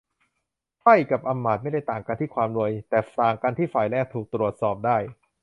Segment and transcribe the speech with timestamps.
[0.79, 4.97] ไพร่กับอำมาตย์ไม่ได้ต่างกันที่ความรวย แต่ต่างกันที่ฝ่ายแรกถูกตรวจสอบได้